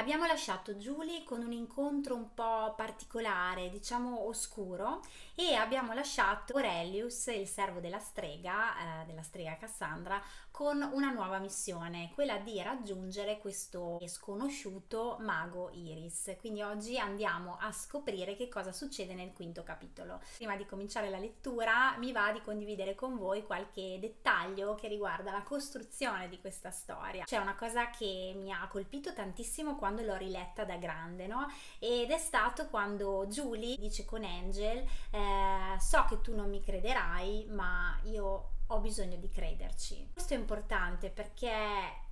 Abbiamo 0.00 0.24
lasciato 0.24 0.76
Julie 0.76 1.24
con 1.24 1.42
un 1.42 1.52
incontro 1.52 2.14
un 2.14 2.32
po' 2.32 2.72
particolare, 2.74 3.68
diciamo 3.68 4.26
oscuro, 4.26 5.02
e 5.34 5.52
abbiamo 5.52 5.92
lasciato 5.92 6.54
Aurelius, 6.54 7.26
il 7.26 7.46
servo 7.46 7.80
della 7.80 7.98
strega, 7.98 9.02
eh, 9.02 9.04
della 9.04 9.22
strega 9.22 9.58
Cassandra, 9.58 10.22
con 10.50 10.80
una 10.92 11.10
nuova 11.10 11.38
missione, 11.38 12.10
quella 12.14 12.38
di 12.38 12.62
raggiungere 12.62 13.38
questo 13.38 13.98
sconosciuto 14.06 15.18
mago 15.20 15.70
Iris. 15.70 16.34
Quindi 16.38 16.62
oggi 16.62 16.98
andiamo 16.98 17.58
a 17.60 17.70
scoprire 17.70 18.36
che 18.36 18.48
cosa 18.48 18.72
succede 18.72 19.14
nel 19.14 19.32
quinto 19.32 19.62
capitolo. 19.62 20.20
Prima 20.36 20.56
di 20.56 20.64
cominciare 20.66 21.10
la 21.10 21.18
lettura 21.18 21.96
mi 21.98 22.10
va 22.12 22.32
di 22.32 22.40
condividere 22.40 22.94
con 22.94 23.16
voi 23.16 23.44
qualche 23.44 23.98
dettaglio 24.00 24.74
che 24.74 24.88
riguarda 24.88 25.30
la 25.30 25.42
costruzione 25.42 26.28
di 26.28 26.40
questa 26.40 26.70
storia. 26.70 27.24
C'è 27.24 27.38
una 27.38 27.54
cosa 27.54 27.90
che 27.90 28.34
mi 28.36 28.50
ha 28.50 28.66
colpito 28.68 29.12
tantissimo 29.12 29.76
quando 29.76 29.89
l'ho 29.98 30.16
riletta 30.16 30.64
da 30.64 30.76
grande, 30.76 31.26
no? 31.26 31.46
Ed 31.78 32.10
è 32.10 32.18
stato 32.18 32.68
quando 32.68 33.26
Julie 33.26 33.76
dice 33.76 34.04
con 34.04 34.24
Angel, 34.24 34.78
eh, 35.10 35.78
so 35.78 36.04
che 36.08 36.20
tu 36.20 36.34
non 36.34 36.48
mi 36.48 36.60
crederai, 36.60 37.46
ma 37.50 37.98
io 38.04 38.50
ho 38.66 38.78
bisogno 38.78 39.16
di 39.16 39.28
crederci. 39.28 40.10
Questo 40.12 40.34
è 40.34 40.36
importante 40.36 41.10
perché 41.10 41.50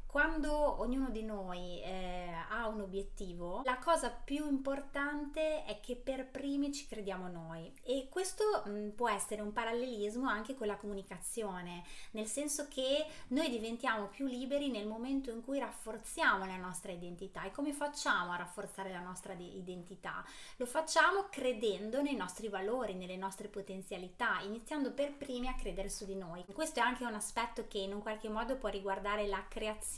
quando 0.09 0.81
ognuno 0.81 1.11
di 1.11 1.23
noi 1.23 1.83
eh, 1.83 2.33
ha 2.49 2.67
un 2.67 2.81
obiettivo, 2.81 3.61
la 3.67 3.77
cosa 3.77 4.09
più 4.09 4.49
importante 4.49 5.65
è 5.65 5.81
che 5.81 5.97
per 5.97 6.27
primi 6.27 6.73
ci 6.73 6.87
crediamo 6.87 7.29
noi 7.29 7.71
e 7.83 8.09
questo 8.11 8.63
mh, 8.65 8.71
mm, 8.71 8.89
può 8.93 9.11
essere 9.11 9.43
un 9.43 9.53
parallelismo 9.53 10.27
anche 10.27 10.55
con 10.55 10.67
la 10.67 10.79
comunicazione, 10.79 11.85
nel 12.13 12.27
senso 12.27 12.69
che 12.69 13.05
noi 13.29 13.51
diventiamo 13.51 14.07
più 14.07 14.25
liberi 14.27 14.71
nel 14.71 14.87
momento 14.87 15.31
in 15.31 15.43
cui 15.43 15.59
rafforziamo 15.59 16.47
la 16.47 16.57
nostra 16.57 16.91
identità 16.91 17.45
e 17.45 17.51
come 17.51 17.75
facciamo 17.75 18.33
a 18.33 18.37
rafforzare 18.37 18.91
la 18.91 19.01
nostra 19.01 19.35
identità? 19.35 20.25
Lo 20.57 20.65
facciamo 20.65 21.27
credendo 21.29 22.01
nei 22.01 22.17
nostri 22.17 22.49
valori, 22.49 22.95
nelle 22.95 23.19
nostre 23.19 23.49
potenzialità, 23.49 24.41
iniziando 24.41 24.91
per 24.93 25.13
primi 25.13 25.49
a 25.49 25.55
credere 25.55 25.91
su 25.91 26.07
di 26.07 26.17
noi. 26.17 26.47
Questo 26.51 26.81
è 26.81 26.83
anche 26.83 27.05
un 27.05 27.15
aspetto 27.15 27.67
che 27.69 27.77
in 27.77 27.93
un 27.93 28.01
qualche 28.01 28.31
modo 28.31 28.57
può 28.57 28.71
riguardare 28.71 29.27
la 29.27 29.45
creazione 29.47 29.97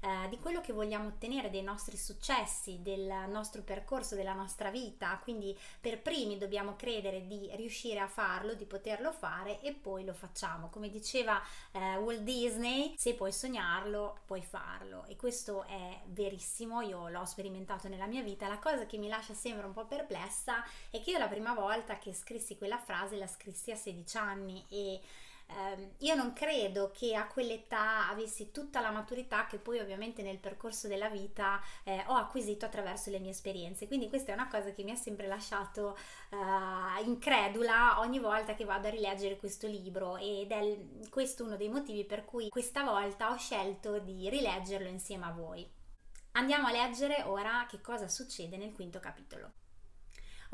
eh, 0.00 0.28
di 0.28 0.38
quello 0.38 0.60
che 0.60 0.72
vogliamo 0.72 1.08
ottenere, 1.08 1.50
dei 1.50 1.62
nostri 1.62 1.96
successi, 1.96 2.80
del 2.82 3.26
nostro 3.28 3.62
percorso, 3.62 4.14
della 4.14 4.32
nostra 4.34 4.70
vita. 4.70 5.18
Quindi 5.22 5.56
per 5.80 6.00
primi 6.00 6.38
dobbiamo 6.38 6.76
credere 6.76 7.26
di 7.26 7.50
riuscire 7.54 8.00
a 8.00 8.08
farlo, 8.08 8.54
di 8.54 8.64
poterlo 8.64 9.12
fare 9.12 9.60
e 9.60 9.72
poi 9.72 10.04
lo 10.04 10.14
facciamo. 10.14 10.68
Come 10.68 10.88
diceva 10.90 11.40
eh, 11.72 11.96
Walt 11.96 12.20
Disney, 12.20 12.94
se 12.96 13.14
puoi 13.14 13.32
sognarlo, 13.32 14.18
puoi 14.26 14.42
farlo. 14.42 15.04
E 15.06 15.16
questo 15.16 15.64
è 15.64 16.00
verissimo, 16.06 16.80
io 16.80 17.08
l'ho 17.08 17.24
sperimentato 17.24 17.88
nella 17.88 18.06
mia 18.06 18.22
vita. 18.22 18.48
La 18.48 18.58
cosa 18.58 18.86
che 18.86 18.98
mi 18.98 19.08
lascia 19.08 19.34
sempre 19.34 19.66
un 19.66 19.72
po' 19.72 19.86
perplessa 19.86 20.62
è 20.90 21.00
che 21.00 21.10
io 21.10 21.18
la 21.18 21.28
prima 21.28 21.54
volta 21.54 21.98
che 21.98 22.12
scrissi 22.12 22.56
quella 22.56 22.78
frase 22.78 23.16
la 23.16 23.26
scrissi 23.26 23.70
a 23.70 23.76
16 23.76 24.16
anni 24.16 24.64
e 24.68 25.00
eh, 25.46 25.94
io 25.98 26.14
non 26.14 26.32
credo 26.32 26.90
che 26.90 27.14
a 27.14 27.26
quell'età 27.26 28.08
avessi 28.08 28.50
tutta 28.50 28.80
la 28.80 28.90
maturità 28.90 29.46
che 29.46 29.58
poi 29.58 29.78
ovviamente 29.78 30.22
nel 30.22 30.38
percorso 30.38 30.88
della 30.88 31.08
vita 31.08 31.60
eh, 31.84 32.02
ho 32.06 32.14
acquisito 32.14 32.64
attraverso 32.64 33.10
le 33.10 33.18
mie 33.18 33.30
esperienze. 33.30 33.86
Quindi 33.86 34.08
questa 34.08 34.32
è 34.32 34.34
una 34.34 34.48
cosa 34.48 34.72
che 34.72 34.82
mi 34.82 34.90
ha 34.90 34.96
sempre 34.96 35.26
lasciato 35.26 35.96
eh, 36.30 37.02
incredula 37.04 38.00
ogni 38.00 38.18
volta 38.18 38.54
che 38.54 38.64
vado 38.64 38.88
a 38.88 38.90
rileggere 38.90 39.36
questo 39.36 39.66
libro 39.66 40.16
ed 40.16 40.50
è 40.50 40.78
questo 41.10 41.44
uno 41.44 41.56
dei 41.56 41.68
motivi 41.68 42.04
per 42.04 42.24
cui 42.24 42.48
questa 42.48 42.82
volta 42.82 43.30
ho 43.30 43.36
scelto 43.36 43.98
di 43.98 44.28
rileggerlo 44.28 44.88
insieme 44.88 45.26
a 45.26 45.32
voi. 45.32 45.68
Andiamo 46.32 46.66
a 46.66 46.72
leggere 46.72 47.22
ora 47.22 47.66
che 47.68 47.80
cosa 47.80 48.08
succede 48.08 48.56
nel 48.56 48.72
quinto 48.72 48.98
capitolo. 48.98 49.52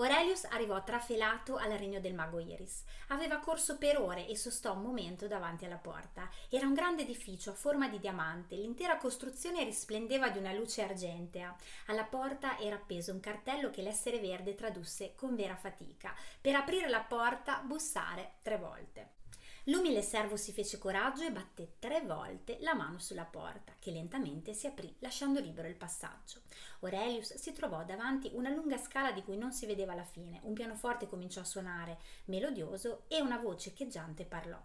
Aurelius 0.02 0.44
arrivò 0.44 0.82
trafelato 0.82 1.56
al 1.56 1.72
regno 1.72 2.00
del 2.00 2.14
mago 2.14 2.38
Iris. 2.38 2.84
Aveva 3.08 3.36
corso 3.36 3.77
per 3.77 4.00
ore 4.00 4.27
e 4.27 4.34
sostò 4.34 4.72
un 4.72 4.80
momento 4.80 5.27
davanti 5.27 5.66
alla 5.66 5.77
porta. 5.77 6.27
Era 6.48 6.66
un 6.66 6.72
grande 6.72 7.02
edificio 7.02 7.50
a 7.50 7.55
forma 7.55 7.86
di 7.86 7.98
diamante, 7.98 8.56
l'intera 8.56 8.96
costruzione 8.96 9.62
risplendeva 9.62 10.30
di 10.30 10.39
una 10.39 10.55
luce 10.55 10.83
argentea. 10.83 11.55
Alla 11.89 12.05
porta 12.05 12.58
era 12.58 12.77
appeso 12.77 13.12
un 13.12 13.20
cartello 13.20 13.68
che 13.68 13.83
l'essere 13.83 14.20
verde 14.20 14.55
tradusse 14.55 15.14
con 15.14 15.36
vera 15.36 15.55
fatica. 15.55 16.14
Per 16.40 16.55
aprire 16.55 16.89
la 16.89 17.00
porta, 17.00 17.60
bussare 17.62 18.36
tre 18.40 18.56
volte. 18.56 19.20
L'umile 19.64 20.00
servo 20.00 20.36
si 20.36 20.52
fece 20.52 20.78
coraggio 20.78 21.24
e 21.24 21.30
batté 21.30 21.74
tre 21.78 22.00
volte 22.00 22.56
la 22.60 22.74
mano 22.74 22.98
sulla 22.98 23.26
porta, 23.26 23.74
che 23.78 23.90
lentamente 23.90 24.54
si 24.54 24.66
aprì, 24.66 24.96
lasciando 25.00 25.38
libero 25.38 25.68
il 25.68 25.76
passaggio. 25.76 26.40
Aurelius 26.80 27.34
si 27.34 27.52
trovò 27.52 27.84
davanti 27.84 28.30
una 28.32 28.48
lunga 28.48 28.78
scala 28.78 29.12
di 29.12 29.22
cui 29.22 29.36
non 29.36 29.52
si 29.52 29.66
vedeva 29.66 29.94
la 29.94 30.04
fine. 30.04 30.40
Un 30.44 30.54
pianoforte 30.54 31.06
cominciò 31.06 31.42
a 31.42 31.44
suonare, 31.44 31.98
melodioso, 32.26 33.04
e 33.08 33.20
una 33.20 33.36
voce 33.36 33.68
echeggiante 33.68 34.24
parlò. 34.24 34.58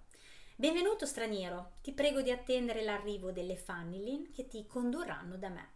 Benvenuto 0.56 1.06
straniero, 1.06 1.74
ti 1.82 1.92
prego 1.92 2.22
di 2.22 2.32
attendere 2.32 2.82
l'arrivo 2.82 3.34
delle 3.34 3.58
Fannilin 3.58 4.32
che 4.32 4.48
ti 4.48 4.66
condurranno 4.66 5.36
da 5.36 5.50
me. 5.50 5.75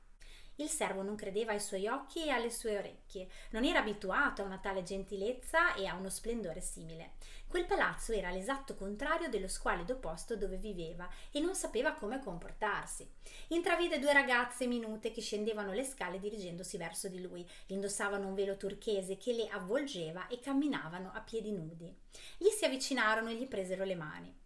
Il 0.59 0.67
servo 0.67 1.03
non 1.03 1.15
credeva 1.15 1.53
ai 1.53 1.59
suoi 1.61 1.87
occhi 1.87 2.25
e 2.25 2.31
alle 2.31 2.49
sue 2.49 2.77
orecchie. 2.77 3.29
Non 3.51 3.63
era 3.63 3.79
abituato 3.79 4.41
a 4.41 4.45
una 4.45 4.57
tale 4.57 4.83
gentilezza 4.83 5.73
e 5.73 5.87
a 5.87 5.95
uno 5.95 6.09
splendore 6.09 6.59
simile. 6.59 7.13
Quel 7.47 7.65
palazzo 7.65 8.11
era 8.11 8.29
l'esatto 8.29 8.75
contrario 8.75 9.29
dello 9.29 9.47
squalido 9.47 9.95
posto 9.95 10.35
dove 10.35 10.57
viveva 10.57 11.07
e 11.31 11.39
non 11.39 11.55
sapeva 11.55 11.93
come 11.93 12.19
comportarsi. 12.19 13.09
Intravide 13.47 13.99
due 13.99 14.11
ragazze 14.11 14.67
minute 14.67 15.11
che 15.11 15.21
scendevano 15.21 15.71
le 15.71 15.85
scale 15.85 16.19
dirigendosi 16.19 16.75
verso 16.75 17.07
di 17.07 17.21
lui. 17.21 17.47
Indossavano 17.67 18.27
un 18.27 18.33
velo 18.33 18.57
turchese 18.57 19.15
che 19.15 19.31
le 19.31 19.47
avvolgeva 19.47 20.27
e 20.27 20.41
camminavano 20.41 21.09
a 21.13 21.21
piedi 21.21 21.53
nudi. 21.53 21.95
Gli 22.37 22.49
si 22.49 22.65
avvicinarono 22.65 23.29
e 23.29 23.35
gli 23.35 23.47
presero 23.47 23.85
le 23.85 23.95
mani. 23.95 24.37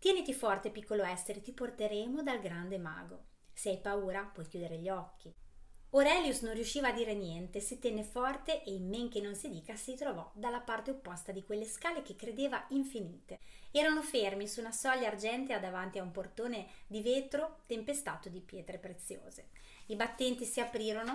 Tieniti 0.00 0.34
forte, 0.34 0.70
piccolo 0.70 1.04
essere, 1.04 1.40
ti 1.40 1.52
porteremo 1.52 2.20
dal 2.24 2.40
grande 2.40 2.78
mago. 2.78 3.26
Se 3.52 3.68
hai 3.68 3.78
paura, 3.78 4.24
puoi 4.24 4.48
chiudere 4.48 4.78
gli 4.78 4.88
occhi. 4.88 5.32
Aurelius 5.94 6.40
non 6.40 6.54
riusciva 6.54 6.88
a 6.88 6.92
dire 6.92 7.12
niente, 7.12 7.60
si 7.60 7.78
tenne 7.78 8.02
forte 8.02 8.64
e 8.64 8.72
in 8.72 8.88
men 8.88 9.10
che 9.10 9.20
non 9.20 9.34
si 9.34 9.50
dica 9.50 9.76
si 9.76 9.94
trovò 9.94 10.30
dalla 10.34 10.60
parte 10.60 10.90
opposta 10.90 11.32
di 11.32 11.44
quelle 11.44 11.66
scale 11.66 12.00
che 12.00 12.16
credeva 12.16 12.64
infinite. 12.68 13.40
Erano 13.70 14.00
fermi 14.00 14.48
su 14.48 14.60
una 14.60 14.72
soglia 14.72 15.08
argentea 15.08 15.58
davanti 15.58 15.98
a 15.98 16.02
un 16.02 16.10
portone 16.10 16.66
di 16.86 17.02
vetro 17.02 17.58
tempestato 17.66 18.30
di 18.30 18.40
pietre 18.40 18.78
preziose. 18.78 19.50
I 19.86 19.96
battenti 19.96 20.46
si 20.46 20.60
aprirono 20.60 21.14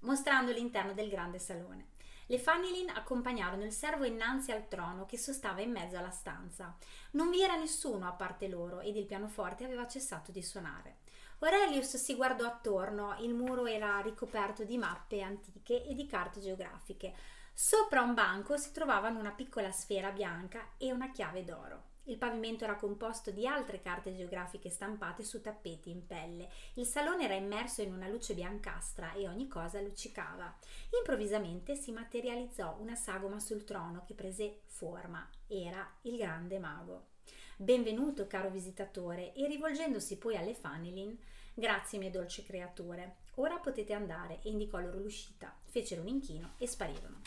mostrando 0.00 0.52
l'interno 0.52 0.92
del 0.92 1.08
grande 1.08 1.38
salone. 1.38 1.94
Le 2.26 2.38
Fanilin 2.38 2.90
accompagnarono 2.90 3.64
il 3.64 3.72
servo 3.72 4.04
innanzi 4.04 4.52
al 4.52 4.68
trono 4.68 5.06
che 5.06 5.16
sostava 5.16 5.62
in 5.62 5.70
mezzo 5.70 5.96
alla 5.96 6.10
stanza. 6.10 6.76
Non 7.12 7.30
vi 7.30 7.40
era 7.40 7.56
nessuno 7.56 8.06
a 8.06 8.12
parte 8.12 8.46
loro 8.46 8.80
ed 8.80 8.96
il 8.96 9.06
pianoforte 9.06 9.64
aveva 9.64 9.86
cessato 9.86 10.32
di 10.32 10.42
suonare. 10.42 11.04
Aurelius 11.38 11.96
si 11.96 12.14
guardò 12.14 12.46
attorno, 12.46 13.16
il 13.20 13.34
muro 13.34 13.66
era 13.66 14.00
ricoperto 14.00 14.64
di 14.64 14.78
mappe 14.78 15.20
antiche 15.20 15.84
e 15.84 15.94
di 15.94 16.06
carte 16.06 16.40
geografiche. 16.40 17.14
Sopra 17.52 18.02
un 18.02 18.14
banco 18.14 18.56
si 18.56 18.72
trovavano 18.72 19.18
una 19.18 19.32
piccola 19.32 19.70
sfera 19.70 20.10
bianca 20.10 20.72
e 20.76 20.92
una 20.92 21.10
chiave 21.10 21.44
d'oro. 21.44 21.94
Il 22.08 22.18
pavimento 22.18 22.64
era 22.64 22.76
composto 22.76 23.30
di 23.30 23.46
altre 23.46 23.80
carte 23.80 24.14
geografiche 24.14 24.70
stampate 24.70 25.24
su 25.24 25.40
tappeti 25.40 25.90
in 25.90 26.06
pelle. 26.06 26.48
Il 26.74 26.86
salone 26.86 27.24
era 27.24 27.34
immerso 27.34 27.82
in 27.82 27.92
una 27.92 28.08
luce 28.08 28.34
biancastra 28.34 29.12
e 29.12 29.26
ogni 29.26 29.48
cosa 29.48 29.80
luccicava. 29.80 30.54
Improvvisamente 30.98 31.74
si 31.74 31.90
materializzò 31.90 32.76
una 32.78 32.94
sagoma 32.94 33.40
sul 33.40 33.64
trono 33.64 34.04
che 34.06 34.14
prese 34.14 34.60
forma. 34.66 35.28
Era 35.48 35.86
il 36.02 36.16
grande 36.16 36.58
mago. 36.58 37.14
Benvenuto, 37.58 38.26
caro 38.26 38.50
visitatore, 38.50 39.32
e 39.32 39.46
rivolgendosi 39.46 40.18
poi 40.18 40.36
alle 40.36 40.52
Fanilin, 40.52 41.16
grazie 41.54 41.98
mie 41.98 42.10
dolci 42.10 42.44
creature, 42.44 43.14
ora 43.36 43.56
potete 43.56 43.94
andare, 43.94 44.40
e 44.42 44.50
indicò 44.50 44.78
loro 44.78 44.98
l'uscita. 44.98 45.56
Fecero 45.64 46.02
un 46.02 46.08
inchino 46.08 46.52
e 46.58 46.66
sparirono. 46.66 47.22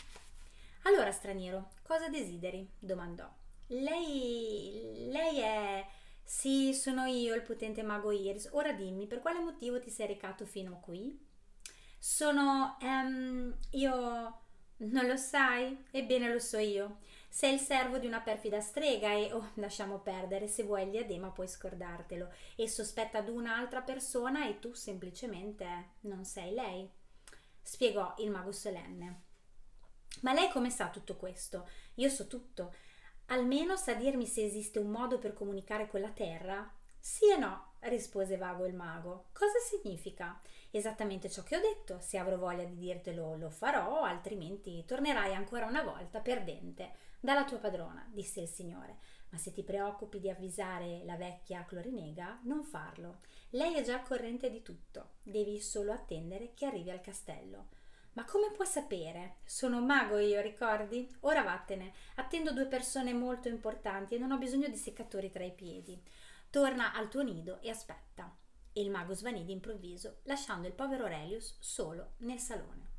Allora, 0.82 1.10
straniero, 1.10 1.70
cosa 1.82 2.08
desideri? 2.08 2.64
domandò. 2.78 3.28
Lei. 3.66 5.08
lei 5.08 5.40
è. 5.40 5.86
Sì, 6.22 6.74
sono 6.74 7.06
io, 7.06 7.34
il 7.34 7.42
potente 7.42 7.82
mago 7.82 8.12
Iris. 8.12 8.50
Ora 8.52 8.72
dimmi, 8.72 9.08
per 9.08 9.18
quale 9.18 9.40
motivo 9.40 9.80
ti 9.80 9.90
sei 9.90 10.06
recato 10.06 10.46
fino 10.46 10.74
a 10.74 10.78
qui? 10.78 11.26
Sono. 11.98 12.76
Um, 12.80 13.52
io. 13.72 14.38
Non 14.76 15.06
lo 15.06 15.16
sai? 15.16 15.86
Ebbene 15.90 16.32
lo 16.32 16.38
so 16.38 16.58
io. 16.58 16.98
Sei 17.32 17.54
il 17.54 17.60
servo 17.60 17.98
di 17.98 18.08
una 18.08 18.20
perfida 18.20 18.60
strega 18.60 19.12
e, 19.12 19.32
oh, 19.32 19.52
lasciamo 19.54 20.00
perdere, 20.00 20.48
se 20.48 20.64
vuoi 20.64 20.82
il 20.82 20.90
diadema 20.90 21.30
puoi 21.30 21.46
scordartelo. 21.46 22.28
E 22.56 22.68
sospetta 22.68 23.18
ad 23.18 23.28
un'altra 23.28 23.82
persona 23.82 24.48
e 24.48 24.58
tu 24.58 24.74
semplicemente 24.74 25.90
non 26.00 26.24
sei 26.24 26.52
lei. 26.52 26.90
Spiegò 27.62 28.14
il 28.18 28.30
mago 28.32 28.50
solenne. 28.50 29.22
Ma 30.22 30.32
lei 30.32 30.50
come 30.50 30.70
sa 30.70 30.90
tutto 30.90 31.16
questo? 31.16 31.68
Io 31.94 32.08
so 32.08 32.26
tutto. 32.26 32.74
Almeno 33.26 33.76
sa 33.76 33.94
dirmi 33.94 34.26
se 34.26 34.44
esiste 34.44 34.80
un 34.80 34.90
modo 34.90 35.20
per 35.20 35.32
comunicare 35.32 35.86
con 35.86 36.00
la 36.00 36.10
terra? 36.10 36.68
Sì 36.98 37.30
e 37.30 37.38
no. 37.38 37.69
Rispose 37.82 38.36
vago 38.36 38.66
il 38.66 38.74
mago. 38.74 39.26
Cosa 39.32 39.58
significa? 39.58 40.40
Esattamente 40.70 41.30
ciò 41.30 41.42
che 41.42 41.56
ho 41.56 41.60
detto. 41.60 41.98
Se 42.00 42.18
avrò 42.18 42.36
voglia 42.36 42.64
di 42.64 42.76
dirtelo 42.76 43.36
lo 43.36 43.50
farò, 43.50 44.02
altrimenti 44.02 44.84
tornerai 44.84 45.34
ancora 45.34 45.66
una 45.66 45.82
volta 45.82 46.20
perdente 46.20 46.92
dalla 47.20 47.44
tua 47.44 47.58
padrona, 47.58 48.06
disse 48.12 48.40
il 48.40 48.48
signore. 48.48 48.98
Ma 49.30 49.38
se 49.38 49.52
ti 49.52 49.62
preoccupi 49.62 50.18
di 50.18 50.28
avvisare 50.28 51.02
la 51.04 51.16
vecchia 51.16 51.64
Clorinega, 51.64 52.40
non 52.44 52.64
farlo. 52.64 53.18
Lei 53.50 53.74
è 53.74 53.82
già 53.82 53.94
al 53.94 54.02
corrente 54.02 54.50
di 54.50 54.62
tutto. 54.62 55.12
Devi 55.22 55.60
solo 55.60 55.92
attendere 55.92 56.52
che 56.54 56.66
arrivi 56.66 56.90
al 56.90 57.00
castello. 57.00 57.68
Ma 58.14 58.24
come 58.24 58.50
puoi 58.50 58.66
sapere? 58.66 59.36
Sono 59.44 59.78
un 59.78 59.86
mago 59.86 60.18
io, 60.18 60.40
ricordi? 60.40 61.08
Ora 61.20 61.42
vattene. 61.42 61.92
Attendo 62.16 62.52
due 62.52 62.66
persone 62.66 63.12
molto 63.12 63.48
importanti 63.48 64.16
e 64.16 64.18
non 64.18 64.32
ho 64.32 64.38
bisogno 64.38 64.68
di 64.68 64.76
seccatori 64.76 65.30
tra 65.30 65.44
i 65.44 65.52
piedi. 65.52 66.02
Torna 66.50 66.92
al 66.92 67.08
tuo 67.08 67.22
nido 67.22 67.60
e 67.60 67.70
aspetta. 67.70 68.36
E 68.72 68.80
il 68.80 68.90
mago 68.90 69.14
svanì 69.14 69.44
d'improvviso, 69.44 70.18
lasciando 70.24 70.66
il 70.66 70.74
povero 70.74 71.04
Aurelius 71.04 71.56
solo 71.60 72.14
nel 72.18 72.40
salone. 72.40 72.89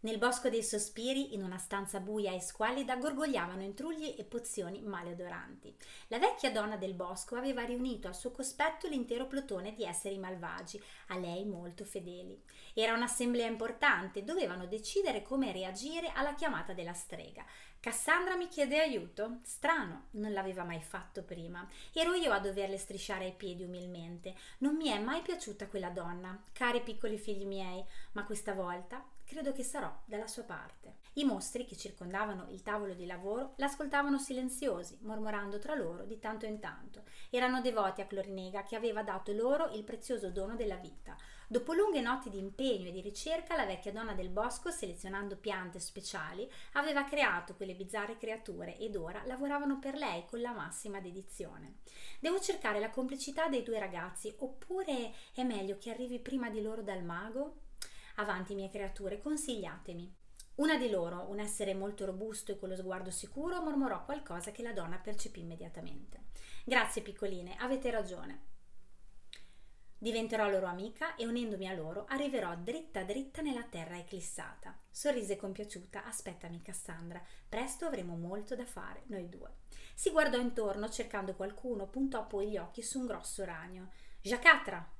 Nel 0.00 0.18
bosco 0.18 0.50
dei 0.50 0.62
sospiri, 0.62 1.34
in 1.34 1.42
una 1.42 1.56
stanza 1.56 2.00
buia 2.00 2.32
e 2.32 2.40
squallida, 2.40 2.96
gorgogliavano 2.96 3.62
intrugli 3.62 4.14
e 4.18 4.24
pozioni 4.24 4.82
maleodoranti. 4.82 5.74
La 6.08 6.18
vecchia 6.18 6.52
donna 6.52 6.76
del 6.76 6.92
bosco 6.92 7.34
aveva 7.34 7.64
riunito 7.64 8.06
al 8.06 8.14
suo 8.14 8.30
cospetto 8.30 8.88
l'intero 8.88 9.26
plotone 9.26 9.74
di 9.74 9.84
esseri 9.84 10.18
malvagi, 10.18 10.80
a 11.08 11.16
lei 11.16 11.46
molto 11.46 11.84
fedeli. 11.84 12.40
Era 12.74 12.92
un'assemblea 12.92 13.46
importante, 13.46 14.22
dovevano 14.22 14.66
decidere 14.66 15.22
come 15.22 15.50
reagire 15.50 16.12
alla 16.14 16.34
chiamata 16.34 16.74
della 16.74 16.92
strega. 16.92 17.44
Cassandra 17.80 18.36
mi 18.36 18.48
chiede 18.48 18.78
aiuto? 18.78 19.38
Strano, 19.44 20.08
non 20.12 20.32
l'aveva 20.32 20.62
mai 20.62 20.82
fatto 20.82 21.22
prima. 21.22 21.66
Ero 21.94 22.12
io 22.12 22.32
a 22.32 22.38
doverle 22.38 22.76
strisciare 22.76 23.28
i 23.28 23.34
piedi 23.34 23.64
umilmente. 23.64 24.34
Non 24.58 24.76
mi 24.76 24.88
è 24.88 24.98
mai 24.98 25.22
piaciuta 25.22 25.68
quella 25.68 25.90
donna, 25.90 26.38
cari 26.52 26.82
piccoli 26.82 27.16
figli 27.16 27.46
miei, 27.46 27.82
ma 28.12 28.24
questa 28.24 28.52
volta 28.52 29.02
credo 29.26 29.52
che 29.52 29.64
sarò 29.64 29.92
dalla 30.04 30.28
sua 30.28 30.44
parte. 30.44 30.98
I 31.14 31.24
mostri 31.24 31.66
che 31.66 31.76
circondavano 31.76 32.46
il 32.50 32.62
tavolo 32.62 32.94
di 32.94 33.06
lavoro 33.06 33.54
l'ascoltavano 33.56 34.18
silenziosi, 34.18 34.98
mormorando 35.02 35.58
tra 35.58 35.74
loro 35.74 36.04
di 36.04 36.18
tanto 36.18 36.46
in 36.46 36.60
tanto. 36.60 37.02
Erano 37.30 37.60
devoti 37.60 38.00
a 38.00 38.06
Clorinega 38.06 38.62
che 38.62 38.76
aveva 38.76 39.02
dato 39.02 39.32
loro 39.32 39.70
il 39.72 39.82
prezioso 39.82 40.30
dono 40.30 40.54
della 40.54 40.76
vita. 40.76 41.16
Dopo 41.48 41.74
lunghe 41.74 42.00
notti 42.00 42.28
di 42.28 42.38
impegno 42.38 42.88
e 42.88 42.92
di 42.92 43.00
ricerca, 43.00 43.56
la 43.56 43.66
vecchia 43.66 43.92
donna 43.92 44.14
del 44.14 44.30
bosco, 44.30 44.70
selezionando 44.70 45.36
piante 45.36 45.80
speciali, 45.80 46.50
aveva 46.72 47.04
creato 47.04 47.54
quelle 47.54 47.74
bizzarre 47.74 48.16
creature 48.16 48.76
ed 48.78 48.96
ora 48.96 49.22
lavoravano 49.24 49.78
per 49.78 49.96
lei 49.96 50.24
con 50.26 50.40
la 50.40 50.52
massima 50.52 51.00
dedizione. 51.00 51.78
Devo 52.20 52.40
cercare 52.40 52.80
la 52.80 52.90
complicità 52.90 53.48
dei 53.48 53.62
due 53.62 53.78
ragazzi, 53.78 54.34
oppure 54.38 55.12
è 55.34 55.42
meglio 55.44 55.78
che 55.78 55.90
arrivi 55.90 56.18
prima 56.18 56.50
di 56.50 56.60
loro 56.60 56.82
dal 56.82 57.04
mago? 57.04 57.64
Avanti, 58.16 58.54
mie 58.54 58.70
creature, 58.70 59.18
consigliatemi. 59.18 60.14
Una 60.56 60.78
di 60.78 60.88
loro, 60.88 61.28
un 61.28 61.38
essere 61.38 61.74
molto 61.74 62.06
robusto 62.06 62.52
e 62.52 62.58
con 62.58 62.70
lo 62.70 62.76
sguardo 62.76 63.10
sicuro, 63.10 63.60
mormorò 63.60 64.04
qualcosa 64.04 64.52
che 64.52 64.62
la 64.62 64.72
donna 64.72 64.96
percepì 64.96 65.40
immediatamente. 65.40 66.28
Grazie, 66.64 67.02
piccoline, 67.02 67.56
avete 67.58 67.90
ragione. 67.90 68.54
Diventerò 69.98 70.48
loro 70.48 70.66
amica 70.66 71.14
e 71.14 71.26
unendomi 71.26 71.68
a 71.68 71.74
loro 71.74 72.06
arriverò 72.08 72.54
dritta 72.56 73.02
dritta 73.02 73.42
nella 73.42 73.64
terra 73.64 73.98
eclissata. 73.98 74.78
Sorrise 74.90 75.36
compiaciuta, 75.36 76.04
aspettami 76.04 76.62
Cassandra, 76.62 77.22
presto 77.48 77.84
avremo 77.84 78.16
molto 78.16 78.54
da 78.54 78.66
fare, 78.66 79.04
noi 79.06 79.28
due. 79.28 79.56
Si 79.94 80.10
guardò 80.10 80.38
intorno 80.38 80.88
cercando 80.88 81.34
qualcuno, 81.34 81.86
puntò 81.86 82.26
poi 82.26 82.48
gli 82.48 82.56
occhi 82.56 82.82
su 82.82 82.98
un 82.98 83.06
grosso 83.06 83.44
ragno. 83.44 83.90
Jacatra! 84.22 84.95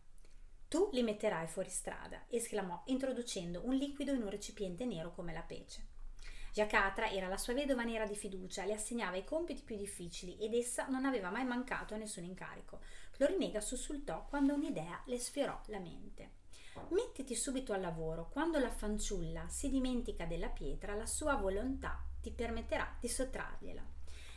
Tu 0.68 0.88
li 0.92 1.02
metterai 1.02 1.46
fuori 1.46 1.70
strada, 1.70 2.24
esclamò, 2.28 2.82
introducendo 2.86 3.60
un 3.64 3.74
liquido 3.74 4.12
in 4.12 4.22
un 4.22 4.30
recipiente 4.30 4.84
nero 4.84 5.12
come 5.12 5.32
la 5.32 5.42
pece. 5.42 5.94
Giacatra 6.52 7.10
era 7.10 7.28
la 7.28 7.36
sua 7.36 7.52
vedova 7.52 7.84
nera 7.84 8.04
di 8.04 8.16
fiducia, 8.16 8.64
le 8.64 8.72
assegnava 8.72 9.16
i 9.16 9.24
compiti 9.24 9.62
più 9.62 9.76
difficili 9.76 10.38
ed 10.38 10.54
essa 10.54 10.86
non 10.88 11.04
aveva 11.04 11.30
mai 11.30 11.44
mancato 11.44 11.94
a 11.94 11.98
nessun 11.98 12.24
incarico. 12.24 12.80
Clorinega 13.12 13.60
sussultò 13.60 14.26
quando 14.28 14.54
un'idea 14.54 15.02
le 15.04 15.18
sfiorò 15.20 15.60
la 15.66 15.78
mente. 15.78 16.30
Mettiti 16.88 17.36
subito 17.36 17.72
al 17.72 17.80
lavoro, 17.80 18.28
quando 18.28 18.58
la 18.58 18.70
fanciulla 18.70 19.46
si 19.48 19.70
dimentica 19.70 20.24
della 20.24 20.48
pietra, 20.48 20.94
la 20.94 21.06
sua 21.06 21.36
volontà 21.36 22.02
ti 22.20 22.32
permetterà 22.32 22.96
di 22.98 23.08
sottrargliela. 23.08 23.84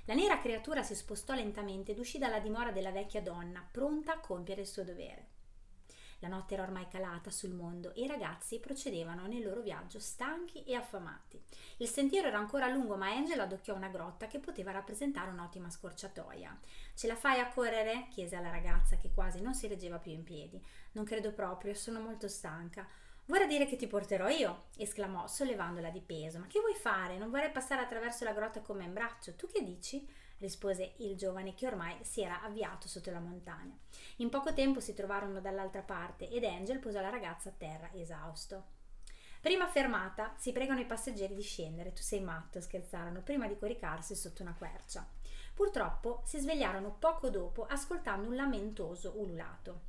La 0.05 0.13
nera 0.13 0.39
creatura 0.39 0.83
si 0.83 0.93
spostò 0.93 1.33
lentamente 1.33 1.93
ed 1.93 1.99
uscì 1.99 2.17
dalla 2.19 2.39
dimora 2.39 2.71
della 2.71 2.91
vecchia 2.91 3.21
donna, 3.21 3.67
pronta 3.71 4.13
a 4.13 4.19
compiere 4.19 4.61
il 4.61 4.67
suo 4.67 4.83
dovere. 4.83 5.37
La 6.19 6.27
notte 6.27 6.53
era 6.53 6.63
ormai 6.63 6.87
calata 6.87 7.29
sul 7.29 7.51
mondo 7.51 7.93
e 7.93 8.01
i 8.01 8.07
ragazzi 8.07 8.59
procedevano 8.59 9.25
nel 9.25 9.43
loro 9.43 9.61
viaggio 9.61 9.99
stanchi 9.99 10.63
e 10.63 10.75
affamati. 10.75 11.41
Il 11.77 11.87
sentiero 11.87 12.27
era 12.27 12.37
ancora 12.37 12.67
lungo, 12.67 12.97
ma 12.97 13.09
Angela 13.09 13.43
adocchiò 13.43 13.73
una 13.73 13.87
grotta 13.87 14.27
che 14.27 14.39
poteva 14.39 14.71
rappresentare 14.71 15.31
un'ottima 15.31 15.69
scorciatoia. 15.69 16.59
Ce 16.93 17.07
la 17.07 17.15
fai 17.15 17.39
a 17.39 17.47
correre? 17.47 18.07
chiese 18.09 18.35
alla 18.35 18.49
ragazza 18.49 18.97
che 18.97 19.11
quasi 19.13 19.41
non 19.41 19.53
si 19.53 19.67
reggeva 19.67 19.97
più 19.97 20.11
in 20.11 20.23
piedi. 20.23 20.61
Non 20.91 21.05
credo 21.05 21.31
proprio, 21.31 21.73
sono 21.73 21.99
molto 22.01 22.27
stanca. 22.27 22.85
Vorrà 23.25 23.45
dire 23.45 23.67
che 23.67 23.75
ti 23.75 23.87
porterò 23.87 24.27
io, 24.27 24.65
esclamò 24.75 25.27
sollevandola 25.27 25.89
di 25.89 26.01
peso. 26.01 26.39
Ma 26.39 26.47
che 26.47 26.59
vuoi 26.59 26.73
fare? 26.73 27.17
Non 27.17 27.29
vorrei 27.29 27.51
passare 27.51 27.81
attraverso 27.81 28.23
la 28.23 28.33
grotta 28.33 28.59
con 28.61 28.77
me 28.77 28.85
in 28.85 28.93
braccio. 28.93 29.35
Tu 29.35 29.47
che 29.47 29.63
dici? 29.63 30.05
Rispose 30.39 30.93
il 30.97 31.15
giovane 31.15 31.53
che 31.53 31.67
ormai 31.67 31.95
si 32.01 32.21
era 32.21 32.41
avviato 32.41 32.87
sotto 32.87 33.11
la 33.11 33.19
montagna. 33.19 33.77
In 34.17 34.29
poco 34.29 34.53
tempo 34.53 34.79
si 34.79 34.93
trovarono 34.93 35.39
dall'altra 35.39 35.81
parte 35.81 36.29
ed 36.29 36.43
Angel 36.43 36.79
posò 36.79 36.99
la 36.99 37.09
ragazza 37.09 37.49
a 37.49 37.53
terra, 37.57 37.89
esausto. 37.93 38.77
Prima 39.41 39.67
fermata, 39.67 40.33
si 40.37 40.51
pregano 40.51 40.81
i 40.81 40.85
passeggeri 40.85 41.33
di 41.33 41.41
scendere. 41.41 41.93
Tu 41.93 42.01
sei 42.01 42.19
matto, 42.19 42.59
scherzarono, 42.59 43.21
prima 43.21 43.47
di 43.47 43.57
coricarsi 43.57 44.13
sotto 44.15 44.41
una 44.41 44.55
quercia. 44.57 45.07
Purtroppo 45.53 46.21
si 46.25 46.39
svegliarono 46.39 46.95
poco 46.99 47.29
dopo 47.29 47.65
ascoltando 47.65 48.27
un 48.27 48.35
lamentoso 48.35 49.13
ululato. 49.15 49.88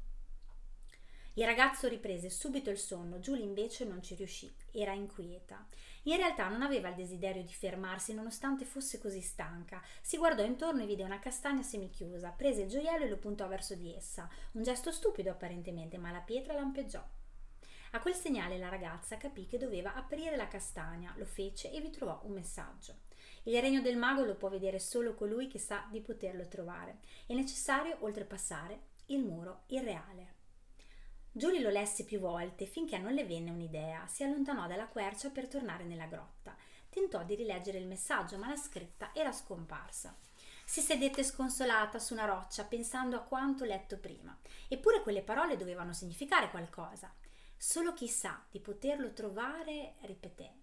Il 1.40 1.46
ragazzo 1.46 1.88
riprese 1.88 2.28
subito 2.28 2.68
il 2.68 2.76
sonno, 2.76 3.18
Julie 3.18 3.46
invece 3.46 3.86
non 3.86 4.02
ci 4.02 4.14
riuscì, 4.14 4.54
era 4.72 4.92
inquieta. 4.92 5.66
In 6.02 6.16
realtà 6.16 6.48
non 6.48 6.60
aveva 6.60 6.90
il 6.90 6.96
desiderio 6.96 7.42
di 7.42 7.54
fermarsi 7.54 8.12
nonostante 8.12 8.66
fosse 8.66 8.98
così 8.98 9.22
stanca. 9.22 9.82
Si 10.02 10.18
guardò 10.18 10.44
intorno 10.44 10.82
e 10.82 10.86
vide 10.86 11.02
una 11.02 11.18
castagna 11.18 11.62
semichiusa, 11.62 12.28
prese 12.28 12.60
il 12.60 12.68
gioiello 12.68 13.06
e 13.06 13.08
lo 13.08 13.16
puntò 13.16 13.48
verso 13.48 13.74
di 13.74 13.90
essa. 13.94 14.28
Un 14.52 14.62
gesto 14.62 14.92
stupido 14.92 15.30
apparentemente, 15.30 15.96
ma 15.96 16.10
la 16.10 16.20
pietra 16.20 16.52
lampeggiò. 16.52 17.02
A 17.92 18.00
quel 18.00 18.14
segnale 18.14 18.58
la 18.58 18.68
ragazza 18.68 19.16
capì 19.16 19.46
che 19.46 19.56
doveva 19.56 19.94
aprire 19.94 20.36
la 20.36 20.46
castagna, 20.46 21.14
lo 21.16 21.24
fece 21.24 21.72
e 21.72 21.80
vi 21.80 21.88
trovò 21.88 22.20
un 22.24 22.32
messaggio. 22.32 22.96
Il 23.44 23.58
regno 23.62 23.80
del 23.80 23.96
mago 23.96 24.24
lo 24.24 24.34
può 24.34 24.50
vedere 24.50 24.78
solo 24.78 25.14
colui 25.14 25.46
che 25.46 25.58
sa 25.58 25.86
di 25.90 26.02
poterlo 26.02 26.46
trovare. 26.48 26.98
È 27.24 27.32
necessario 27.32 27.96
oltrepassare 28.00 28.88
il 29.06 29.24
muro 29.24 29.62
irreale. 29.68 30.39
Giulie 31.32 31.60
lo 31.60 31.70
lesse 31.70 32.04
più 32.04 32.18
volte 32.18 32.66
finché 32.66 32.98
non 32.98 33.12
le 33.12 33.24
venne 33.24 33.50
un'idea. 33.50 34.04
Si 34.08 34.24
allontanò 34.24 34.66
dalla 34.66 34.88
quercia 34.88 35.30
per 35.30 35.46
tornare 35.46 35.84
nella 35.84 36.06
grotta. 36.06 36.56
Tentò 36.88 37.22
di 37.22 37.36
rileggere 37.36 37.78
il 37.78 37.86
messaggio, 37.86 38.36
ma 38.36 38.48
la 38.48 38.56
scritta 38.56 39.10
era 39.14 39.30
scomparsa. 39.30 40.16
Si 40.64 40.80
sedette 40.80 41.22
sconsolata 41.22 42.00
su 42.00 42.14
una 42.14 42.24
roccia, 42.24 42.64
pensando 42.64 43.16
a 43.16 43.22
quanto 43.22 43.64
letto 43.64 43.96
prima. 43.98 44.36
Eppure 44.66 45.02
quelle 45.02 45.22
parole 45.22 45.56
dovevano 45.56 45.92
significare 45.92 46.50
qualcosa. 46.50 47.14
Solo 47.56 47.92
chi 47.92 48.08
sa 48.08 48.44
di 48.50 48.58
poterlo 48.58 49.12
trovare, 49.12 49.94
ripeté. 50.00 50.54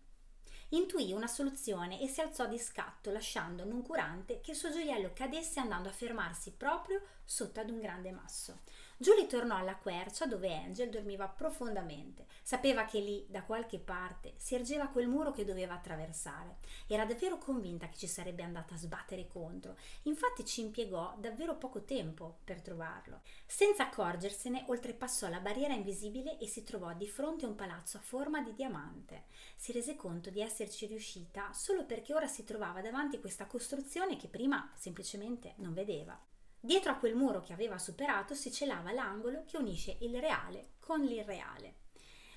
Intuì 0.72 1.14
una 1.14 1.28
soluzione 1.28 2.02
e 2.02 2.10
si 2.10 2.20
alzò 2.20 2.46
di 2.46 2.58
scatto, 2.58 3.10
lasciando 3.10 3.64
noncurante 3.64 4.42
che 4.42 4.52
il 4.52 4.58
suo 4.58 4.70
gioiello 4.70 5.12
cadesse 5.14 5.62
andando 5.62 5.88
a 5.88 5.94
fermarsi 5.94 6.52
proprio 6.52 7.02
sotto 7.24 7.62
ad 7.62 7.70
un 7.70 7.80
grande 7.80 8.12
masso. 8.12 8.60
Julie 9.00 9.28
tornò 9.28 9.56
alla 9.56 9.76
quercia 9.76 10.26
dove 10.26 10.52
Angel 10.52 10.90
dormiva 10.90 11.28
profondamente. 11.28 12.26
Sapeva 12.42 12.86
che 12.86 13.00
lì, 13.00 13.28
da 13.30 13.44
qualche 13.44 13.78
parte, 13.78 14.34
si 14.38 14.56
ergeva 14.56 14.88
quel 14.88 15.08
muro 15.08 15.32
che 15.32 15.46
doveva 15.46 15.76
attraversare. 15.76 16.58
Era 16.88 17.06
davvero 17.06 17.38
convinta 17.38 17.90
che 17.90 17.98
ci 17.98 18.08
sarebbe 18.08 18.42
andata 18.42 18.74
a 18.74 18.78
sbattere 18.78 19.28
contro. 19.28 19.78
Infatti 20.04 20.44
ci 20.46 20.62
impiegò 20.62 21.16
davvero 21.20 21.58
poco 21.58 21.84
tempo 21.84 22.40
per 22.44 22.60
trovarlo. 22.62 23.22
Senza 23.46 23.84
accorgersene, 23.84 24.64
oltrepassò 24.66 25.30
la 25.30 25.42
barriera 25.42 25.76
invisibile 25.76 26.40
e 26.40 26.48
si 26.48 26.64
trovò 26.64 26.92
di 26.96 27.08
fronte 27.08 27.46
a 27.46 27.50
un 27.50 27.56
palazzo 27.56 27.98
a 27.98 28.02
forma 28.02 28.42
di 28.42 28.56
diamante. 28.56 29.26
Si 29.56 29.72
rese 29.72 29.96
conto 29.96 30.32
di 30.32 30.42
esserci 30.42 30.88
riuscita 30.88 31.54
solo 31.54 31.86
perché 31.86 32.16
ora 32.16 32.26
si 32.26 32.44
trovava 32.44 32.82
davanti 32.82 33.20
questa 33.20 33.46
costruzione 33.46 34.18
che 34.18 34.28
prima 34.28 34.72
semplicemente 34.76 35.54
non 35.58 35.76
vedeva. 35.76 36.20
Dietro 36.60 36.92
a 36.92 36.96
quel 36.96 37.16
muro 37.16 37.42
che 37.42 37.54
aveva 37.54 37.78
superato 37.78 38.34
si 38.34 38.52
celava 38.52 38.92
l'angolo 38.92 39.44
che 39.46 39.58
unisce 39.58 39.98
il 40.02 40.20
reale 40.20 40.72
con 40.80 41.02
l'irreale. 41.02 41.76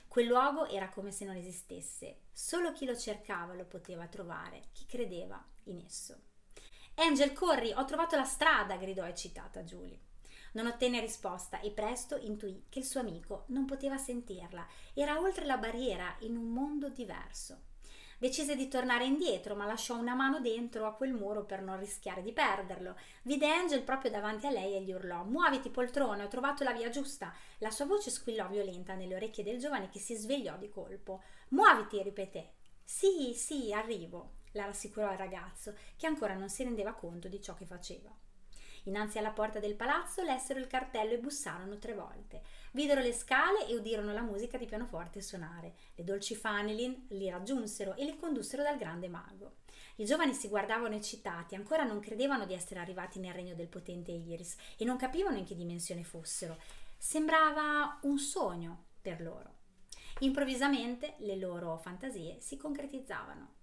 Quel 0.06 0.26
luogo 0.26 0.66
era 0.66 0.88
come 0.88 1.10
se 1.10 1.24
non 1.24 1.36
esistesse, 1.36 2.22
solo 2.32 2.72
chi 2.72 2.84
lo 2.84 2.96
cercava 2.96 3.54
lo 3.54 3.64
poteva 3.64 4.06
trovare, 4.08 4.64
chi 4.72 4.84
credeva 4.86 5.42
in 5.64 5.78
esso. 5.78 6.20
Angel, 6.96 7.32
corri, 7.32 7.72
ho 7.72 7.84
trovato 7.84 8.16
la 8.16 8.24
strada, 8.24 8.76
gridò 8.76 9.04
eccitata 9.04 9.62
Julie. 9.62 10.00
Non 10.52 10.66
ottenne 10.66 11.00
risposta 11.00 11.60
e 11.60 11.70
presto 11.70 12.16
intuì 12.16 12.66
che 12.68 12.80
il 12.80 12.84
suo 12.84 13.00
amico 13.00 13.44
non 13.48 13.64
poteva 13.64 13.96
sentirla, 13.96 14.66
era 14.94 15.18
oltre 15.18 15.46
la 15.46 15.58
barriera 15.58 16.16
in 16.20 16.36
un 16.36 16.48
mondo 16.48 16.88
diverso. 16.88 17.68
Decise 18.20 18.54
di 18.54 18.68
tornare 18.68 19.06
indietro, 19.06 19.54
ma 19.54 19.64
lasciò 19.64 19.96
una 19.96 20.12
mano 20.12 20.40
dentro 20.40 20.86
a 20.86 20.92
quel 20.92 21.14
muro 21.14 21.46
per 21.46 21.62
non 21.62 21.78
rischiare 21.78 22.20
di 22.20 22.34
perderlo. 22.34 22.94
Vide 23.22 23.50
Angel 23.50 23.80
proprio 23.80 24.10
davanti 24.10 24.44
a 24.46 24.50
lei 24.50 24.74
e 24.74 24.82
gli 24.82 24.92
urlò: 24.92 25.24
Muoviti, 25.24 25.70
poltrone, 25.70 26.22
ho 26.22 26.28
trovato 26.28 26.62
la 26.62 26.74
via 26.74 26.90
giusta. 26.90 27.32
La 27.60 27.70
sua 27.70 27.86
voce 27.86 28.10
squillò 28.10 28.46
violenta 28.48 28.92
nelle 28.92 29.14
orecchie 29.14 29.42
del 29.42 29.58
giovane 29.58 29.88
che 29.88 30.00
si 30.00 30.14
svegliò 30.16 30.58
di 30.58 30.68
colpo. 30.68 31.22
Muoviti, 31.48 32.02
ripeté. 32.02 32.52
Sì, 32.84 33.32
sì, 33.34 33.72
arrivo, 33.72 34.32
la 34.52 34.66
rassicurò 34.66 35.10
il 35.12 35.16
ragazzo, 35.16 35.74
che 35.96 36.06
ancora 36.06 36.34
non 36.34 36.50
si 36.50 36.62
rendeva 36.62 36.92
conto 36.92 37.26
di 37.26 37.40
ciò 37.40 37.54
che 37.54 37.64
faceva. 37.64 38.14
Innanzi 38.84 39.16
alla 39.16 39.30
porta 39.30 39.60
del 39.60 39.76
palazzo 39.76 40.22
lessero 40.22 40.58
il 40.58 40.66
cartello 40.66 41.14
e 41.14 41.18
bussarono 41.18 41.78
tre 41.78 41.94
volte. 41.94 42.42
Videro 42.72 43.00
le 43.00 43.12
scale 43.12 43.66
e 43.66 43.74
udirono 43.74 44.12
la 44.12 44.22
musica 44.22 44.56
di 44.56 44.66
pianoforte 44.66 45.20
suonare. 45.20 45.74
Le 45.96 46.04
dolci 46.04 46.36
fanelin 46.36 47.06
li 47.08 47.28
raggiunsero 47.28 47.96
e 47.96 48.04
li 48.04 48.16
condussero 48.16 48.62
dal 48.62 48.78
grande 48.78 49.08
mago. 49.08 49.56
I 49.96 50.04
giovani 50.04 50.32
si 50.34 50.48
guardavano 50.48 50.94
eccitati, 50.94 51.56
ancora 51.56 51.82
non 51.82 51.98
credevano 51.98 52.46
di 52.46 52.54
essere 52.54 52.78
arrivati 52.78 53.18
nel 53.18 53.34
regno 53.34 53.54
del 53.54 53.66
potente 53.66 54.12
Iris 54.12 54.56
e 54.76 54.84
non 54.84 54.96
capivano 54.96 55.36
in 55.36 55.44
che 55.44 55.56
dimensione 55.56 56.04
fossero. 56.04 56.58
Sembrava 56.96 57.98
un 58.02 58.18
sogno 58.18 58.84
per 59.02 59.20
loro. 59.20 59.58
Improvvisamente 60.20 61.14
le 61.18 61.36
loro 61.36 61.76
fantasie 61.76 62.40
si 62.40 62.56
concretizzavano. 62.56 63.54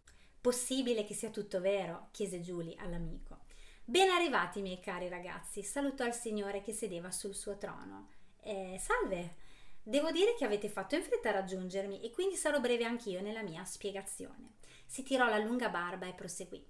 Possibile 0.42 1.06
che 1.06 1.14
sia 1.14 1.30
tutto 1.30 1.62
vero? 1.62 2.10
chiese 2.12 2.42
Julie 2.42 2.76
all'amico. 2.78 3.46
Ben 3.86 4.10
arrivati, 4.10 4.62
miei 4.62 4.82
cari 4.82 5.08
ragazzi, 5.08 5.64
salutò 5.64 6.06
il 6.06 6.14
signore 6.14 6.62
che 6.62 6.74
sedeva 6.74 7.10
sul 7.10 7.34
suo 7.34 7.58
trono. 7.58 8.16
Eh, 8.50 8.80
salve! 8.80 9.36
Devo 9.84 10.10
dire 10.10 10.34
che 10.36 10.46
avete 10.46 10.70
fatto 10.70 10.96
in 10.96 11.04
fretta 11.04 11.28
a 11.28 11.34
raggiungermi 11.34 12.02
e 12.02 12.12
quindi 12.12 12.38
sarò 12.38 12.62
breve 12.62 12.86
anch'io 12.86 13.20
nella 13.22 13.42
mia 13.42 13.66
spiegazione. 13.66 14.54
Si 14.86 15.04
tirò 15.04 15.28
la 15.28 15.38
lunga 15.38 15.68
barba 15.68 16.06
e 16.06 16.14
proseguì. 16.14 16.66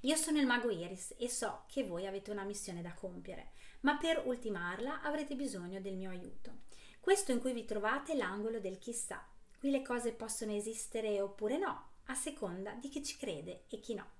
Io 0.00 0.16
sono 0.16 0.40
il 0.40 0.46
mago 0.46 0.68
Iris 0.68 1.14
e 1.18 1.28
so 1.28 1.62
che 1.68 1.84
voi 1.84 2.08
avete 2.08 2.32
una 2.32 2.42
missione 2.42 2.82
da 2.82 2.92
compiere, 2.94 3.52
ma 3.82 3.98
per 3.98 4.24
ultimarla 4.26 5.02
avrete 5.02 5.36
bisogno 5.36 5.80
del 5.80 5.94
mio 5.94 6.10
aiuto. 6.10 6.62
Questo 6.98 7.30
in 7.30 7.38
cui 7.38 7.52
vi 7.52 7.64
trovate 7.64 8.14
è 8.14 8.16
l'angolo 8.16 8.58
del 8.58 8.78
chissà. 8.78 9.24
Qui 9.60 9.70
le 9.70 9.82
cose 9.82 10.14
possono 10.14 10.50
esistere 10.50 11.20
oppure 11.20 11.56
no, 11.56 11.90
a 12.06 12.16
seconda 12.16 12.72
di 12.72 12.88
chi 12.88 13.00
ci 13.04 13.16
crede 13.16 13.62
e 13.68 13.78
chi 13.78 13.94
no. 13.94 14.10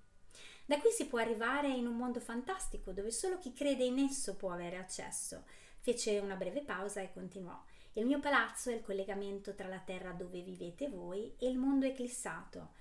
Da 0.65 0.79
qui 0.79 0.91
si 0.93 1.09
può 1.09 1.19
arrivare 1.19 1.67
in 1.67 1.89
un 1.89 1.97
mondo 1.97 2.21
fantastico 2.21 2.93
dove 2.93 3.11
solo 3.11 3.39
chi 3.39 3.53
crede 3.53 3.83
in 3.83 3.99
esso 3.99 4.37
può 4.37 4.53
avere 4.53 4.77
accesso. 4.77 5.43
Fece 5.85 6.21
una 6.21 6.37
breve 6.37 6.63
pausa 6.63 7.01
e 7.01 7.11
continuò. 7.13 7.61
Il 7.95 8.07
mio 8.07 8.21
palazzo 8.21 8.71
è 8.71 8.75
il 8.75 8.83
collegamento 8.83 9.53
tra 9.53 9.67
la 9.67 9.81
terra 9.81 10.13
dove 10.13 10.41
vivete 10.41 10.89
voi 10.89 11.35
e 11.37 11.49
il 11.49 11.59
mondo 11.59 11.87
eclissato, 11.87 12.75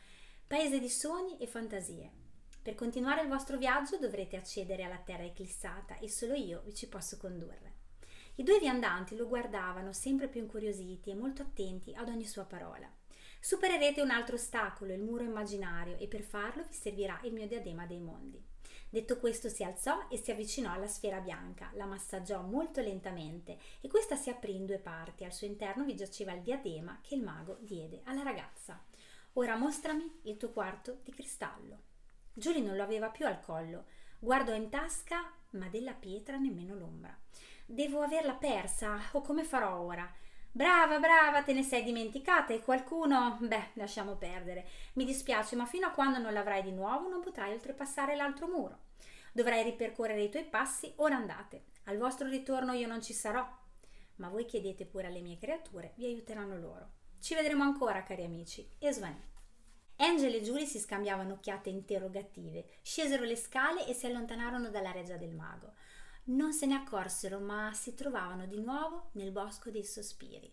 paese 0.46 0.80
di 0.80 0.88
sogni 0.88 1.36
e 1.40 1.48
fantasie. 1.48 2.12
Per 2.62 2.76
continuare 2.76 3.24
il 3.24 3.28
vostro 3.28 3.58
viaggio 3.58 3.98
dovrete 3.98 4.38
accedere 4.38 4.84
alla 4.84 5.00
terra 5.00 5.24
eclissata 5.24 5.98
e 5.98 6.08
solo 6.08 6.36
io 6.36 6.62
vi 6.64 6.76
ci 6.76 6.88
posso 6.88 7.18
condurre. 7.18 7.74
I 8.36 8.44
due 8.44 8.60
viandanti 8.60 9.16
lo 9.16 9.28
guardavano 9.28 9.94
sempre 9.94 10.28
più 10.28 10.40
incuriositi 10.42 11.10
e 11.10 11.16
molto 11.16 11.42
attenti 11.42 11.96
ad 11.96 12.08
ogni 12.08 12.26
sua 12.26 12.46
parola. 12.46 12.88
Supererete 13.40 14.02
un 14.02 14.12
altro 14.12 14.36
ostacolo, 14.36 14.94
il 14.94 15.02
muro 15.02 15.24
immaginario, 15.24 15.98
e 15.98 16.08
per 16.08 16.22
farlo 16.22 16.66
vi 16.68 16.74
servirà 16.74 17.20
il 17.24 17.34
mio 17.34 17.48
diadema 17.48 17.88
dei 17.88 18.00
mondi. 18.00 18.51
Detto 18.94 19.20
questo 19.20 19.48
si 19.48 19.64
alzò 19.64 20.10
e 20.10 20.18
si 20.18 20.32
avvicinò 20.32 20.74
alla 20.74 20.86
sfera 20.86 21.22
bianca, 21.22 21.72
la 21.76 21.86
massaggiò 21.86 22.42
molto 22.42 22.82
lentamente 22.82 23.58
e 23.80 23.88
questa 23.88 24.18
si 24.18 24.30
aprì 24.30 24.54
in 24.54 24.66
due 24.66 24.80
parti. 24.80 25.24
Al 25.24 25.32
suo 25.32 25.48
interno 25.48 25.86
vi 25.86 25.96
giaceva 25.96 26.34
il 26.34 26.42
diadema 26.42 27.00
che 27.02 27.16
il 27.16 27.24
mago 27.24 27.58
diede 27.62 28.02
alla 28.04 28.22
ragazza. 28.22 28.84
Ora 29.36 29.56
mostrami 29.56 30.20
il 30.24 30.36
tuo 30.36 30.52
quarto 30.52 31.00
di 31.06 31.14
cristallo. 31.14 31.84
Giulia 32.34 32.62
non 32.62 32.76
lo 32.76 32.84
aveva 32.84 33.08
più 33.08 33.26
al 33.26 33.40
collo. 33.40 33.86
Guardò 34.20 34.54
in 34.54 34.68
tasca, 34.68 35.36
ma 35.52 35.70
della 35.70 35.94
pietra 35.94 36.36
nemmeno 36.36 36.76
l'ombra. 36.76 37.18
Devo 37.66 38.02
averla 38.02 38.34
persa, 38.34 39.00
o 39.14 39.22
come 39.22 39.46
farò 39.46 39.80
ora? 39.80 40.14
Brava, 40.54 41.00
brava, 41.00 41.44
te 41.44 41.54
ne 41.54 41.64
sei 41.64 41.82
dimenticata 41.82 42.54
e 42.54 42.60
qualcuno... 42.60 43.38
Beh, 43.40 43.70
lasciamo 43.76 44.16
perdere. 44.16 44.68
Mi 44.94 45.06
dispiace, 45.06 45.56
ma 45.56 45.66
fino 45.66 45.88
a 45.88 45.92
quando 45.92 46.18
non 46.18 46.34
l'avrai 46.34 46.62
di 46.62 46.74
nuovo 46.74 47.08
non 47.08 47.22
potrai 47.22 47.54
oltrepassare 47.54 48.18
l'altro 48.18 48.48
muro. 48.48 48.80
Dovrai 49.32 49.64
ripercorrere 49.64 50.24
i 50.24 50.30
tuoi 50.30 50.44
passi, 50.44 50.92
ora 50.98 51.16
andate. 51.16 51.64
Al 51.86 51.98
vostro 51.98 52.28
ritorno 52.28 52.74
io 52.74 52.86
non 52.86 53.02
ci 53.02 53.14
sarò. 53.14 53.48
Ma 54.16 54.28
voi 54.28 54.44
chiedete 54.44 54.86
pure 54.86 55.08
alle 55.08 55.22
mie 55.22 55.38
creature, 55.38 55.94
vi 55.96 56.06
aiuteranno 56.06 56.58
loro. 56.58 56.90
Ci 57.22 57.34
vedremo 57.34 57.64
ancora, 57.64 58.04
cari 58.04 58.26
amici. 58.26 58.68
E 58.78 58.92
svanì. 58.92 59.30
Angel 59.96 60.34
e 60.34 60.42
Julie 60.42 60.66
si 60.66 60.80
scambiavano 60.80 61.34
occhiate 61.34 61.70
interrogative, 61.70 62.66
scesero 62.82 63.24
le 63.24 63.38
scale 63.38 63.88
e 63.88 63.94
si 63.94 64.06
allontanarono 64.06 64.70
dalla 64.70 64.92
reggia 64.92 65.16
del 65.16 65.34
mago 65.34 65.74
non 66.26 66.54
se 66.54 66.66
ne 66.66 66.76
accorsero, 66.76 67.40
ma 67.40 67.74
si 67.74 67.94
trovavano 67.94 68.46
di 68.46 68.62
nuovo 68.62 69.10
nel 69.14 69.32
bosco 69.32 69.70
dei 69.70 69.84
sospiri. 69.84 70.52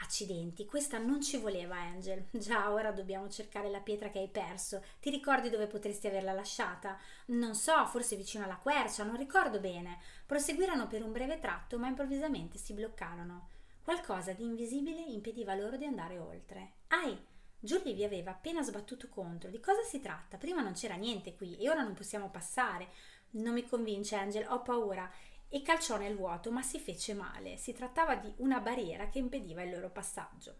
Accidenti, 0.00 0.66
questa 0.66 0.98
non 0.98 1.22
ci 1.22 1.38
voleva 1.38 1.76
Angel. 1.76 2.26
Già, 2.32 2.70
ora 2.70 2.92
dobbiamo 2.92 3.28
cercare 3.30 3.70
la 3.70 3.80
pietra 3.80 4.10
che 4.10 4.18
hai 4.18 4.28
perso. 4.28 4.82
Ti 5.00 5.08
ricordi 5.08 5.48
dove 5.48 5.66
potresti 5.66 6.06
averla 6.06 6.32
lasciata? 6.32 6.98
Non 7.26 7.54
so, 7.54 7.86
forse 7.86 8.16
vicino 8.16 8.44
alla 8.44 8.56
quercia, 8.56 9.04
non 9.04 9.16
ricordo 9.16 9.58
bene. 9.58 9.98
Proseguirono 10.26 10.86
per 10.86 11.02
un 11.02 11.12
breve 11.12 11.38
tratto, 11.38 11.78
ma 11.78 11.88
improvvisamente 11.88 12.58
si 12.58 12.74
bloccarono. 12.74 13.48
Qualcosa 13.82 14.32
di 14.32 14.44
invisibile 14.44 15.00
impediva 15.00 15.54
loro 15.54 15.76
di 15.76 15.86
andare 15.86 16.18
oltre. 16.18 16.72
Ai! 16.88 17.34
Giulia 17.58 17.94
vi 17.94 18.04
aveva 18.04 18.32
appena 18.32 18.62
sbattuto 18.62 19.08
contro. 19.08 19.48
Di 19.48 19.60
cosa 19.60 19.82
si 19.82 20.00
tratta? 20.00 20.36
Prima 20.36 20.60
non 20.60 20.74
c'era 20.74 20.94
niente 20.94 21.34
qui 21.34 21.56
e 21.56 21.70
ora 21.70 21.82
non 21.82 21.94
possiamo 21.94 22.28
passare. 22.28 22.88
Non 23.30 23.52
mi 23.52 23.66
convince 23.66 24.16
Angel, 24.16 24.46
ho 24.48 24.62
paura. 24.62 25.10
E 25.48 25.62
calciò 25.62 25.96
nel 25.96 26.16
vuoto, 26.16 26.50
ma 26.50 26.62
si 26.62 26.78
fece 26.78 27.14
male. 27.14 27.56
Si 27.56 27.72
trattava 27.72 28.16
di 28.16 28.32
una 28.38 28.60
barriera 28.60 29.08
che 29.08 29.18
impediva 29.18 29.62
il 29.62 29.70
loro 29.70 29.90
passaggio. 29.90 30.56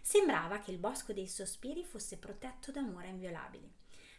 Sembrava 0.00 0.60
che 0.60 0.70
il 0.70 0.78
bosco 0.78 1.12
dei 1.12 1.28
sospiri 1.28 1.84
fosse 1.84 2.16
protetto 2.16 2.70
da 2.70 2.80
mura 2.80 3.06
inviolabili. 3.06 3.70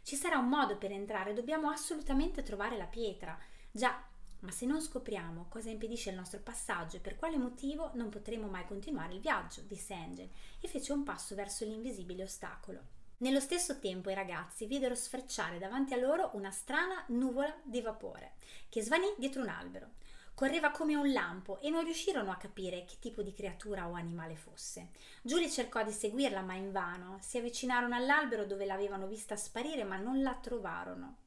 Ci 0.03 0.15
sarà 0.15 0.37
un 0.37 0.47
modo 0.47 0.77
per 0.77 0.91
entrare, 0.91 1.33
dobbiamo 1.33 1.69
assolutamente 1.69 2.43
trovare 2.43 2.77
la 2.77 2.85
pietra. 2.85 3.37
Già, 3.71 4.03
ma 4.39 4.51
se 4.51 4.65
non 4.65 4.81
scopriamo 4.81 5.45
cosa 5.49 5.69
impedisce 5.69 6.09
il 6.09 6.15
nostro 6.15 6.39
passaggio 6.39 6.97
e 6.97 6.99
per 6.99 7.15
quale 7.15 7.37
motivo 7.37 7.91
non 7.93 8.09
potremo 8.09 8.47
mai 8.47 8.65
continuare 8.65 9.13
il 9.13 9.21
viaggio, 9.21 9.61
disse 9.61 9.93
Angel 9.93 10.29
e 10.59 10.67
fece 10.67 10.91
un 10.93 11.03
passo 11.03 11.35
verso 11.35 11.65
l'invisibile 11.65 12.23
ostacolo. 12.23 12.99
Nello 13.21 13.39
stesso 13.39 13.77
tempo 13.77 14.09
i 14.09 14.15
ragazzi 14.15 14.65
videro 14.65 14.95
sfrecciare 14.95 15.59
davanti 15.59 15.93
a 15.93 15.97
loro 15.97 16.31
una 16.33 16.49
strana 16.49 17.03
nuvola 17.09 17.55
di 17.61 17.79
vapore 17.79 18.31
che 18.67 18.81
svanì 18.81 19.13
dietro 19.15 19.43
un 19.43 19.49
albero. 19.49 19.91
Correva 20.33 20.71
come 20.71 20.95
un 20.95 21.11
lampo 21.11 21.59
e 21.59 21.69
non 21.69 21.83
riuscirono 21.83 22.31
a 22.31 22.37
capire 22.37 22.83
che 22.83 22.95
tipo 22.99 23.21
di 23.21 23.31
creatura 23.31 23.87
o 23.87 23.93
animale 23.93 24.35
fosse. 24.35 24.89
Giulia 25.21 25.47
cercò 25.47 25.83
di 25.83 25.91
seguirla, 25.91 26.41
ma 26.41 26.55
invano. 26.55 27.19
Si 27.21 27.37
avvicinarono 27.37 27.93
all'albero 27.93 28.43
dove 28.43 28.65
l'avevano 28.65 29.05
vista 29.05 29.35
sparire, 29.35 29.83
ma 29.83 29.97
non 29.97 30.23
la 30.23 30.33
trovarono. 30.41 31.17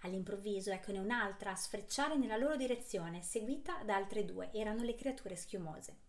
All'improvviso 0.00 0.72
eccone 0.72 0.98
un'altra 0.98 1.52
a 1.52 1.56
sfrecciare 1.56 2.16
nella 2.16 2.36
loro 2.36 2.56
direzione, 2.56 3.22
seguita 3.22 3.84
da 3.84 3.94
altre 3.94 4.24
due. 4.24 4.50
Erano 4.52 4.82
le 4.82 4.96
creature 4.96 5.36
schiumose 5.36 6.05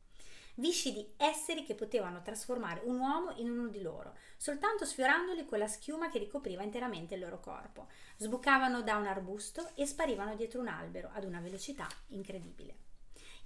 viscidi 0.58 1.14
esseri 1.18 1.64
che 1.64 1.76
potevano 1.76 2.22
trasformare 2.22 2.82
un 2.84 3.00
uomo 3.00 3.32
in 3.38 3.50
uno 3.50 3.68
di 3.68 3.82
loro, 3.82 4.16
soltanto 4.38 4.86
sfiorandoli 4.86 5.46
con 5.46 5.60
la 5.60 5.68
schiuma 5.68 6.10
che 6.10 6.20
ricopriva 6.20 6.64
interamente 6.64 7.16
il 7.16 7.22
loro 7.22 7.40
corpo. 7.40 7.88
Sbucavano 8.18 8.82
da 8.82 8.98
un 8.98 9.08
arbusto 9.08 9.72
e 9.76 9.86
sparivano 9.86 10.36
dietro 10.36 10.60
un 10.60 10.68
albero 10.68 11.10
ad 11.14 11.24
una 11.24 11.40
velocità 11.40 11.88
incredibile. 12.08 12.86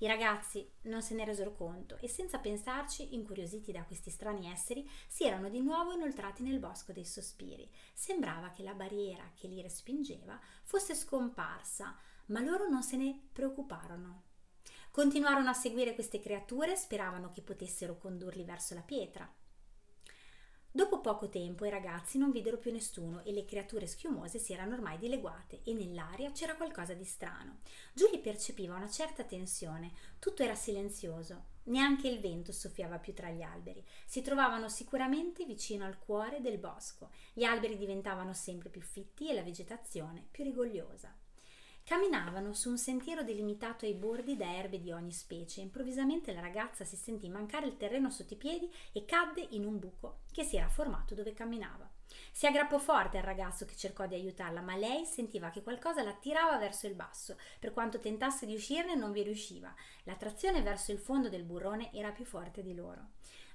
I 0.02 0.08
ragazzi 0.08 0.68
non 0.84 1.04
se 1.04 1.14
ne 1.14 1.26
resero 1.26 1.54
conto 1.54 1.98
e 2.00 2.08
senza 2.08 2.40
pensarci, 2.40 3.14
incuriositi 3.14 3.72
da 3.72 3.84
questi 3.84 4.10
strani 4.10 4.52
esseri, 4.52 4.90
si 5.08 5.26
erano 5.26 5.48
di 5.48 5.62
nuovo 5.62 5.92
inoltrati 5.92 6.42
nel 6.42 6.58
bosco 6.58 6.92
dei 6.92 7.06
sospiri. 7.06 7.70
Sembrava 7.94 8.50
che 8.50 8.64
la 8.64 8.74
barriera 8.74 9.30
che 9.36 9.48
li 9.48 9.62
respingeva 9.62 10.40
fosse 10.64 10.96
scomparsa, 10.96 11.96
ma 12.28 12.40
loro 12.40 12.68
non 12.68 12.82
se 12.82 12.98
ne 12.98 13.28
preoccuparono. 13.32 14.30
Continuarono 14.92 15.50
a 15.50 15.54
seguire 15.54 15.94
queste 15.94 16.20
creature, 16.20 16.76
speravano 16.76 17.32
che 17.32 17.42
potessero 17.42 17.98
condurli 17.98 18.44
verso 18.44 18.74
la 18.74 18.82
pietra. 18.82 19.34
Dopo 20.70 21.00
poco 21.00 21.30
tempo 21.30 21.64
i 21.64 21.70
ragazzi 21.70 22.18
non 22.18 22.30
videro 22.30 22.58
più 22.58 22.74
nessuno 22.74 23.24
e 23.24 23.32
le 23.32 23.46
creature 23.46 23.88
schiumose 23.88 24.38
si 24.38 24.52
erano 24.52 24.74
ormai 24.74 24.98
dileguate 24.98 25.62
e 25.64 25.74
nell'aria 25.74 26.32
c'era 26.32 26.58
qualcosa 26.58 26.94
di 26.94 27.06
strano. 27.06 27.60
Julie 27.94 28.20
percepiva 28.20 28.76
una 28.76 28.90
certa 28.90 29.24
tensione, 29.24 29.94
tutto 30.20 30.44
era 30.44 30.56
silenzioso, 30.56 31.46
neanche 31.64 32.10
il 32.10 32.20
vento 32.20 32.52
soffiava 32.52 33.00
più 33.00 33.14
tra 33.14 33.30
gli 33.30 33.42
alberi. 33.42 33.86
Si 34.06 34.22
trovavano 34.22 34.68
sicuramente 34.68 35.46
vicino 35.46 35.86
al 35.86 36.00
cuore 36.00 36.42
del 36.42 36.58
bosco. 36.58 37.12
Gli 37.32 37.46
alberi 37.46 37.78
diventavano 37.78 38.34
sempre 38.34 38.70
più 38.70 38.82
fitti 38.82 39.30
e 39.30 39.34
la 39.34 39.44
vegetazione 39.44 40.28
più 40.30 40.44
rigogliosa. 40.44 41.18
Camminavano 41.92 42.54
su 42.54 42.70
un 42.70 42.78
sentiero 42.78 43.22
delimitato 43.22 43.84
ai 43.84 43.96
bordi 43.96 44.38
da 44.38 44.56
erbe 44.56 44.80
di 44.80 44.94
ogni 44.94 45.12
specie. 45.12 45.60
Improvvisamente 45.60 46.32
la 46.32 46.40
ragazza 46.40 46.86
si 46.86 46.96
sentì 46.96 47.28
mancare 47.28 47.68
il 47.68 47.76
terreno 47.76 48.10
sotto 48.10 48.34
i 48.34 48.38
piedi 48.38 48.72
e 48.94 49.04
cadde 49.04 49.46
in 49.50 49.66
un 49.66 49.78
buco 49.78 50.22
che 50.32 50.46
si 50.46 50.56
era 50.56 50.70
formato 50.70 51.16
dove 51.16 51.34
camminava. 51.34 51.86
Si 52.32 52.48
aggrappò 52.48 52.78
forte 52.78 53.18
al 53.18 53.26
ragazzo 53.26 53.66
che 53.66 53.76
cercò 53.76 54.08
di 54.08 54.16
aiutarla, 54.16 54.62
ma 54.62 54.78
lei 54.78 55.06
sentiva 55.06 55.50
che 55.50 55.64
qualcosa 55.64 56.02
la 56.02 56.14
tirava 56.14 56.58
verso 56.58 56.88
il 56.88 56.96
basso. 56.96 57.36
Per 57.60 57.74
quanto 57.74 58.00
tentasse 58.00 58.46
di 58.46 58.56
uscirne, 58.56 58.96
non 58.96 59.12
vi 59.12 59.24
riusciva. 59.24 59.76
L'attrazione 60.04 60.62
verso 60.62 60.94
il 60.94 60.98
fondo 60.98 61.28
del 61.28 61.44
burrone 61.44 61.92
era 61.92 62.12
più 62.12 62.24
forte 62.24 62.64
di 62.64 62.74
loro. 62.74 63.10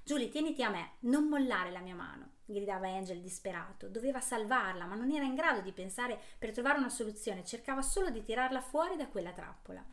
Julie, 0.07 0.29
tieniti 0.29 0.63
a 0.63 0.69
me, 0.69 0.91
non 0.99 1.27
mollare 1.27 1.69
la 1.69 1.81
mia 1.81 1.93
mano, 1.93 2.35
gridava 2.45 2.87
Angel 2.87 3.19
disperato. 3.19 3.89
Doveva 3.89 4.21
salvarla, 4.21 4.85
ma 4.85 4.95
non 4.95 5.11
era 5.11 5.25
in 5.25 5.35
grado 5.35 5.59
di 5.59 5.73
pensare 5.73 6.17
per 6.39 6.53
trovare 6.53 6.77
una 6.77 6.87
soluzione, 6.87 7.43
cercava 7.43 7.81
solo 7.81 8.09
di 8.09 8.23
tirarla 8.23 8.61
fuori 8.61 8.95
da 8.95 9.09
quella 9.09 9.33
trappola. 9.33 9.85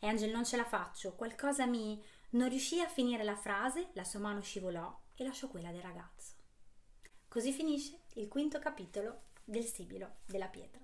Angel, 0.00 0.30
non 0.30 0.46
ce 0.46 0.56
la 0.56 0.64
faccio, 0.64 1.14
qualcosa 1.14 1.66
mi. 1.66 2.02
Non 2.30 2.48
riuscì 2.48 2.80
a 2.80 2.88
finire 2.88 3.22
la 3.22 3.36
frase, 3.36 3.90
la 3.92 4.04
sua 4.04 4.20
mano 4.20 4.40
scivolò 4.40 4.98
e 5.14 5.24
lasciò 5.24 5.48
quella 5.48 5.70
del 5.70 5.82
ragazzo. 5.82 6.32
Così 7.28 7.52
finisce 7.52 8.04
il 8.14 8.28
quinto 8.28 8.58
capitolo 8.60 9.24
del 9.44 9.64
Sibilo 9.64 10.20
della 10.24 10.48
pietra. 10.48 10.80